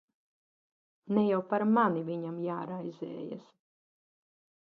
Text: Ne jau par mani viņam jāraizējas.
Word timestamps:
Ne 1.17 1.25
jau 1.25 1.41
par 1.51 1.65
mani 1.75 2.01
viņam 2.09 2.41
jāraizējas. 2.47 3.47